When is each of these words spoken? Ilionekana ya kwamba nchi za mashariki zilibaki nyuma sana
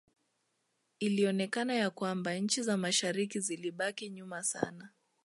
Ilionekana 0.99 1.73
ya 1.73 1.89
kwamba 1.89 2.35
nchi 2.35 2.63
za 2.63 2.77
mashariki 2.77 3.39
zilibaki 3.39 4.09
nyuma 4.09 4.43
sana 4.43 4.89